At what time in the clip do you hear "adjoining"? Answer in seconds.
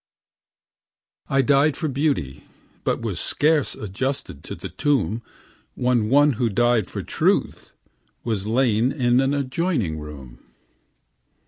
9.35-9.99